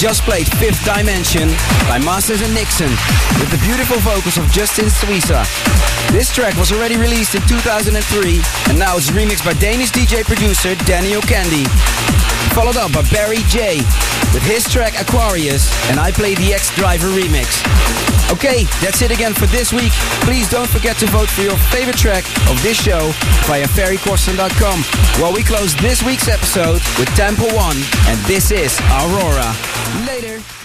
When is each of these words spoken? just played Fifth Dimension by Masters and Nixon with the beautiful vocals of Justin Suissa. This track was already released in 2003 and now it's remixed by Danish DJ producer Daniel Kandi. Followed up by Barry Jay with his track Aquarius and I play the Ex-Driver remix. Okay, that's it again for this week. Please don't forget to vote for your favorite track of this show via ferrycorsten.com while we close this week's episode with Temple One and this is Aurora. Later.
just 0.00 0.22
played 0.22 0.48
Fifth 0.56 0.82
Dimension 0.82 1.50
by 1.86 1.98
Masters 1.98 2.40
and 2.40 2.54
Nixon 2.54 2.88
with 3.36 3.50
the 3.50 3.60
beautiful 3.62 3.98
vocals 3.98 4.38
of 4.38 4.50
Justin 4.50 4.86
Suissa. 4.86 5.44
This 6.10 6.32
track 6.32 6.56
was 6.56 6.72
already 6.72 6.96
released 6.96 7.34
in 7.34 7.42
2003 7.42 8.40
and 8.70 8.78
now 8.78 8.96
it's 8.96 9.10
remixed 9.10 9.44
by 9.44 9.52
Danish 9.52 9.90
DJ 9.90 10.24
producer 10.24 10.74
Daniel 10.86 11.20
Kandi. 11.20 11.68
Followed 12.54 12.78
up 12.78 12.94
by 12.94 13.02
Barry 13.10 13.42
Jay 13.46 13.76
with 14.32 14.42
his 14.42 14.64
track 14.64 14.98
Aquarius 14.98 15.68
and 15.90 16.00
I 16.00 16.12
play 16.12 16.34
the 16.34 16.54
Ex-Driver 16.54 17.08
remix. 17.08 18.09
Okay, 18.30 18.62
that's 18.80 19.02
it 19.02 19.10
again 19.10 19.34
for 19.34 19.46
this 19.46 19.72
week. 19.72 19.92
Please 20.22 20.48
don't 20.48 20.68
forget 20.68 20.96
to 20.98 21.06
vote 21.06 21.28
for 21.28 21.42
your 21.42 21.56
favorite 21.74 21.96
track 21.98 22.24
of 22.48 22.62
this 22.62 22.80
show 22.80 23.10
via 23.44 23.66
ferrycorsten.com 23.66 24.82
while 25.20 25.32
we 25.32 25.42
close 25.42 25.74
this 25.76 26.02
week's 26.04 26.28
episode 26.28 26.80
with 26.98 27.08
Temple 27.16 27.48
One 27.48 27.76
and 28.06 28.18
this 28.26 28.52
is 28.52 28.78
Aurora. 28.92 29.52
Later. 30.06 30.59